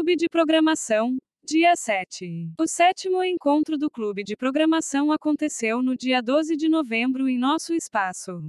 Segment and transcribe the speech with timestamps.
[0.00, 2.54] Clube de Programação, dia 7.
[2.58, 7.74] O sétimo encontro do Clube de Programação aconteceu no dia 12 de novembro em nosso
[7.74, 8.40] espaço.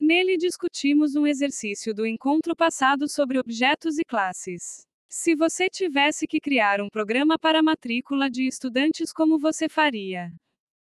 [0.00, 4.84] Nele discutimos um exercício do encontro passado sobre objetos e classes.
[5.08, 10.32] Se você tivesse que criar um programa para matrícula de estudantes, como você faria?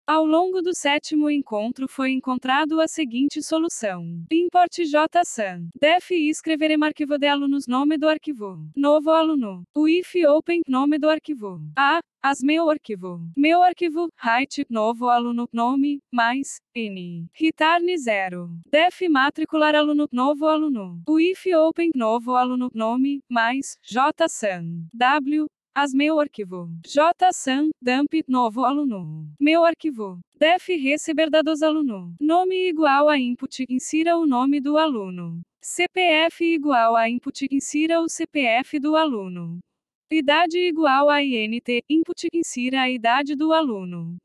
[0.05, 4.05] Ao longo do sétimo encontro foi encontrado a seguinte solução.
[4.33, 5.69] Import JSON.
[5.81, 8.59] Def escrever em arquivo de alunos nome do arquivo.
[8.75, 9.63] Novo aluno.
[9.73, 11.61] O if open nome do arquivo.
[11.79, 12.01] A.
[12.21, 13.21] As meu arquivo.
[13.37, 17.27] Meu arquivo, height, novo aluno, nome, mais, n.
[17.33, 18.49] Return 0.
[18.71, 21.03] Def matricular aluno, novo aluno.
[21.09, 24.87] O if open, novo aluno, nome, mais, JSON.
[24.95, 26.69] W, as meu arquivo.
[26.85, 29.27] JSAN, dump, novo aluno.
[29.41, 30.21] Meu arquivo.
[30.39, 32.15] Def receber dados aluno.
[32.21, 35.41] Nome igual a input, insira o nome do aluno.
[35.63, 39.61] CPF igual a input, insira o CPF do aluno.
[40.11, 44.17] Idade igual a INT, input, insira a idade do aluno.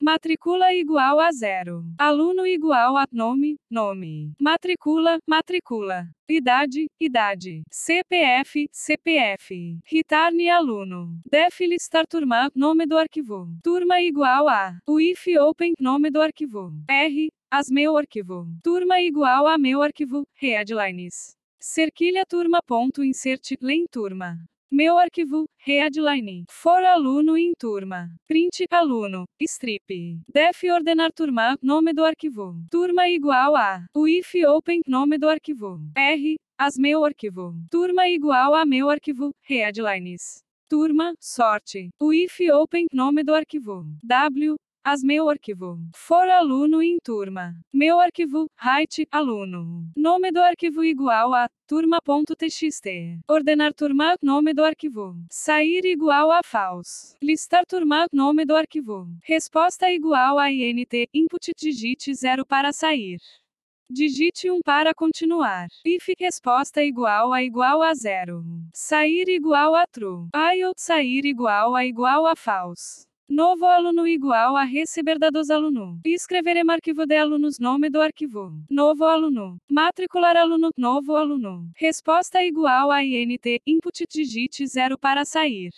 [0.00, 1.84] Matricula igual a zero.
[1.98, 4.34] Aluno igual a nome, nome.
[4.40, 6.08] Matricula, matricula.
[6.28, 7.62] Idade, idade.
[7.70, 9.78] CPF, CPF.
[9.90, 11.20] Return aluno.
[11.24, 13.48] Def listar turma, nome do arquivo.
[13.62, 14.78] Turma igual a.
[14.86, 16.72] O if open, nome do arquivo.
[16.88, 18.48] R, as meu arquivo.
[18.62, 21.36] Turma igual a meu arquivo, headlines.
[21.58, 24.38] Cerquilha turma ponto insert, len turma.
[24.70, 26.44] Meu arquivo, headline.
[26.50, 28.08] For aluno em turma.
[28.26, 29.24] Print aluno.
[29.40, 30.18] Strip.
[30.26, 32.56] Def ordenar turma, nome do arquivo.
[32.70, 33.84] Turma igual a.
[33.94, 35.78] O if open, nome do arquivo.
[35.94, 36.36] R.
[36.58, 37.54] As meu arquivo.
[37.70, 40.42] Turma igual a meu arquivo, headlines.
[40.68, 41.90] Turma, sorte.
[42.00, 43.86] O if open, nome do arquivo.
[44.02, 44.56] W.
[44.86, 45.78] As meu arquivo.
[45.94, 47.56] For aluno em turma.
[47.72, 49.90] Meu arquivo, height, aluno.
[49.96, 53.18] Nome do arquivo igual a turma.txt.
[53.26, 55.16] Ordenar turma, nome do arquivo.
[55.30, 57.16] Sair igual a false.
[57.22, 59.08] Listar turma, nome do arquivo.
[59.26, 63.18] Resposta igual a int, input digite 0 para sair.
[63.88, 65.68] Digite 1 para continuar.
[65.82, 68.44] If resposta igual a igual a 0.
[68.74, 70.28] Sair igual a true.
[70.34, 73.06] IO sair igual a igual a false.
[73.28, 75.98] Novo aluno igual a receber dados aluno.
[76.04, 78.52] Escreveremos arquivo de alunos nome do arquivo.
[78.68, 79.58] Novo aluno.
[79.66, 81.70] Matricular aluno novo aluno.
[81.74, 83.62] Resposta igual a INT.
[83.66, 85.72] Input digite 0 para sair.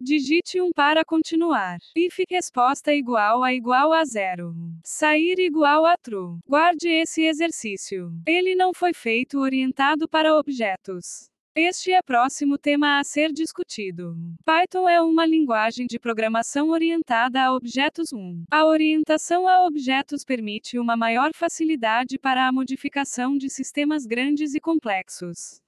[0.00, 1.78] Digite 1 para continuar.
[1.94, 4.52] If resposta igual a igual a 0.
[4.84, 6.40] Sair igual a true.
[6.44, 8.12] Guarde esse exercício.
[8.26, 11.31] Ele não foi feito orientado para objetos.
[11.54, 14.16] Este é próximo tema a ser discutido.
[14.42, 18.44] Python é uma linguagem de programação orientada a objetos 1.
[18.50, 24.60] A orientação a objetos permite uma maior facilidade para a modificação de sistemas grandes e
[24.60, 25.60] complexos.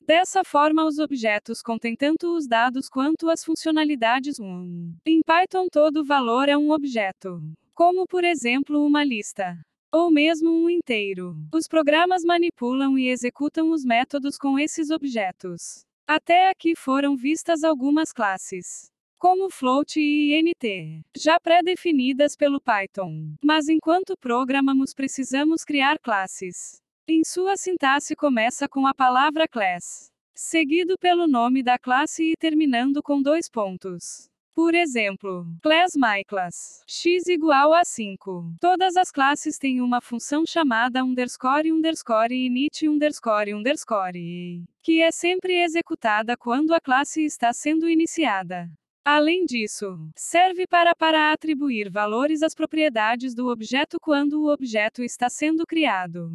[0.00, 4.96] Dessa forma, os objetos contêm tanto os dados quanto as funcionalidades 1.
[5.06, 7.40] Em Python, todo valor é um objeto,
[7.72, 9.56] como por exemplo uma lista
[9.92, 11.36] ou mesmo um inteiro.
[11.52, 15.84] Os programas manipulam e executam os métodos com esses objetos.
[16.06, 23.34] Até aqui foram vistas algumas classes, como float e int, já pré-definidas pelo Python.
[23.44, 26.80] Mas enquanto programamos, precisamos criar classes.
[27.06, 33.02] Em sua sintaxe começa com a palavra class, seguido pelo nome da classe e terminando
[33.02, 34.29] com dois pontos.
[34.54, 38.54] Por exemplo, class myClass x igual a 5.
[38.60, 45.62] Todas as classes têm uma função chamada underscore underscore init underscore underscore, que é sempre
[45.62, 48.70] executada quando a classe está sendo iniciada.
[49.04, 55.30] Além disso, serve para para atribuir valores às propriedades do objeto quando o objeto está
[55.30, 56.30] sendo criado.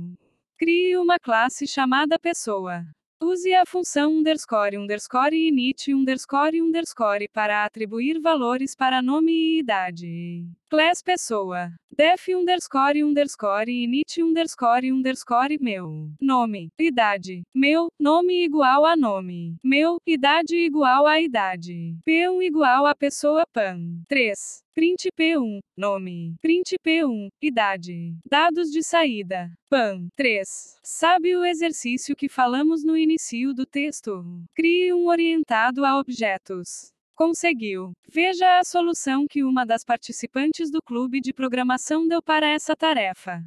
[0.57, 2.83] Crie uma classe chamada pessoa.
[3.27, 10.45] Use a função underscore underscore init underscore underscore para atribuir valores para nome e idade.
[10.67, 11.71] Class pessoa.
[11.95, 16.09] Def underscore underscore init underscore underscore meu.
[16.19, 16.69] Nome.
[16.79, 17.43] Idade.
[17.53, 17.87] Meu.
[17.99, 19.57] Nome igual a nome.
[19.63, 19.97] Meu.
[20.07, 21.95] Idade igual a idade.
[22.03, 24.01] P1 igual a pessoa PAN.
[24.09, 24.63] 3.
[24.73, 26.35] Print P1, nome.
[26.41, 28.17] Print P1, idade.
[28.29, 29.49] Dados de saída.
[29.69, 30.09] PAN.
[30.17, 30.79] 3.
[30.83, 34.25] Sabe o exercício que falamos no início do texto?
[34.53, 36.94] Crie um orientado a objetos.
[37.15, 37.93] Conseguiu.
[38.11, 43.41] Veja a solução que uma das participantes do clube de programação deu para essa tarefa.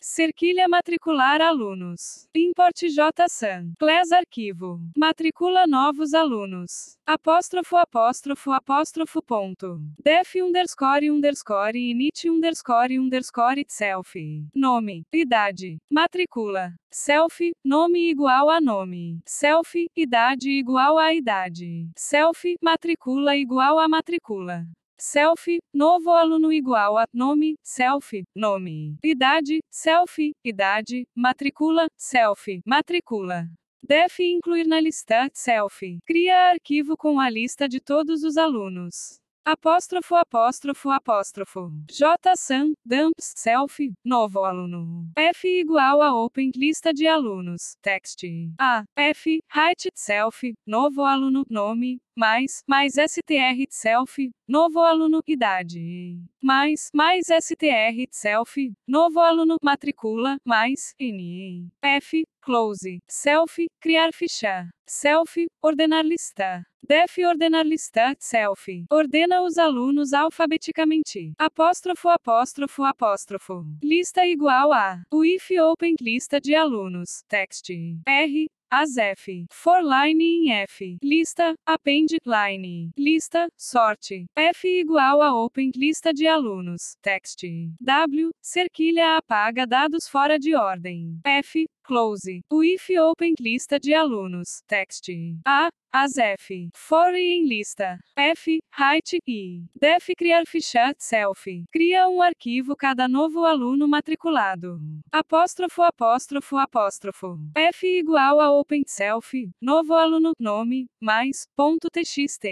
[0.00, 2.28] Cerquilha matricular alunos.
[2.32, 3.74] Import JSAN.
[3.78, 4.80] Class arquivo.
[4.96, 6.96] Matricula novos alunos.
[7.04, 9.80] Apóstrofo apóstrofo apóstrofo ponto.
[10.00, 14.14] Def underscore underscore init underscore underscore self.
[14.54, 15.04] Nome.
[15.12, 15.78] Idade.
[15.90, 16.74] Matricula.
[16.90, 17.40] Self.
[17.64, 19.20] Nome igual a nome.
[19.26, 19.74] Self.
[19.96, 21.90] Idade igual a idade.
[21.96, 22.44] Self.
[22.62, 24.64] Matricula igual a matricula.
[25.00, 28.96] Self, novo aluno igual a nome, self, nome.
[29.00, 31.06] Idade, self, idade.
[31.14, 33.48] Matricula, self, matricula.
[33.80, 35.80] Def incluir na lista self.
[36.04, 39.20] Cria arquivo com a lista de todos os alunos.
[39.44, 41.70] Apóstrofo, apóstrofo, apóstrofo.
[41.88, 45.10] JSAN, dumps, self, novo aluno.
[45.16, 47.76] F igual a open, lista de alunos.
[47.80, 48.24] Text.
[48.58, 48.84] A.
[48.94, 54.18] F, height, self, novo aluno, nome, mais, mais str self,
[54.48, 58.56] novo aluno, idade, mais, mais str self,
[58.88, 67.64] novo aluno, matricula, mais, n, f, close, self, criar ficha, self, ordenar lista, def ordenar
[67.64, 75.94] lista, self, ordena os alunos alfabeticamente, apóstrofo, apóstrofo, apóstrofo, lista igual a, o if open
[76.00, 77.70] lista de alunos, text,
[78.04, 79.46] r, as F.
[79.50, 80.98] For line em F.
[81.02, 82.90] Lista, append, line.
[82.96, 84.26] Lista, sorte.
[84.36, 86.96] F igual a open, lista de alunos.
[87.02, 87.44] Text.
[87.80, 91.20] W, cerquilha apaga dados fora de ordem.
[91.24, 92.42] F, close.
[92.50, 94.62] O if open, lista de alunos.
[94.66, 95.08] Text.
[95.46, 96.68] A, as F.
[96.74, 97.98] For em lista.
[98.16, 99.64] F, height, I.
[99.74, 101.44] Def criar ficha, self.
[101.72, 104.80] Cria um arquivo cada novo aluno matriculado.
[105.10, 107.38] Apóstrofo, apóstrofo, apóstrofo.
[107.54, 112.44] F igual a open self, novo aluno, nome, mais, ponto txt.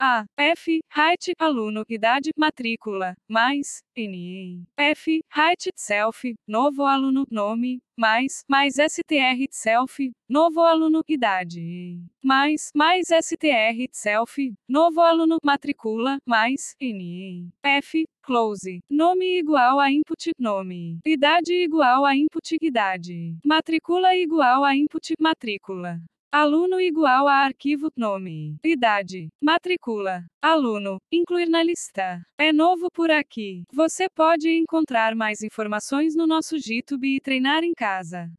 [0.00, 0.24] A.
[0.36, 0.78] F.
[0.90, 4.64] Height, aluno, idade, matrícula, mais, N.
[4.76, 5.20] F.
[5.28, 9.98] Height, self, novo aluno, nome, mais, mais str, self,
[10.28, 14.36] novo aluno, idade, mais, mais str, self,
[14.68, 17.50] novo aluno, matricula, mais, N.
[17.64, 18.04] F.
[18.22, 18.80] Close.
[18.88, 21.00] Nome igual a input, nome.
[21.04, 23.36] Idade igual a input, idade.
[23.44, 26.00] Matricula igual a input, matrícula.
[26.30, 32.22] Aluno igual a arquivo nome, idade, matricula, aluno, incluir na lista.
[32.36, 33.62] É novo por aqui.
[33.72, 38.30] Você pode encontrar mais informações no nosso YouTube e treinar em casa.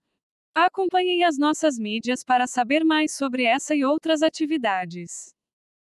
[0.54, 5.34] Acompanhe as nossas mídias para saber mais sobre essa e outras atividades.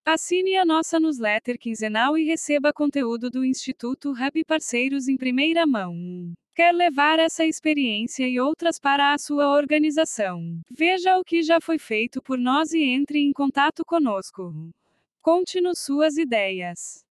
[0.05, 6.35] Assine a nossa newsletter quinzenal e receba conteúdo do Instituto Hub Parceiros em primeira mão.
[6.55, 10.61] Quer levar essa experiência e outras para a sua organização?
[10.71, 14.53] Veja o que já foi feito por nós e entre em contato conosco.
[15.21, 17.03] Conte-nos suas ideias.